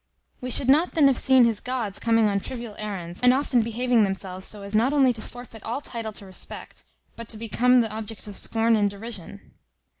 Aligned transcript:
We 0.41 0.49
should 0.49 0.67
not 0.67 0.93
then 0.95 1.05
have 1.09 1.19
seen 1.19 1.45
his 1.45 1.59
gods 1.59 1.99
coming 1.99 2.27
on 2.27 2.39
trivial 2.39 2.75
errands, 2.79 3.21
and 3.21 3.31
often 3.31 3.61
behaving 3.61 4.01
themselves 4.01 4.47
so 4.47 4.63
as 4.63 4.73
not 4.73 4.93
only 4.93 5.13
to 5.13 5.21
forfeit 5.21 5.61
all 5.61 5.79
title 5.79 6.11
to 6.13 6.25
respect, 6.25 6.83
but 7.15 7.29
to 7.29 7.37
become 7.37 7.81
the 7.81 7.89
objects 7.91 8.27
of 8.27 8.35
scorn 8.35 8.75
and 8.75 8.89
derision. 8.89 9.53